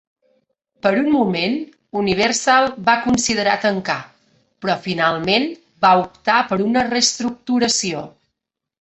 [0.85, 1.57] Per un moment,
[2.01, 3.99] Universal va considerar tancar,
[4.65, 5.49] però finalment
[5.87, 8.07] va optar per una reestructuració.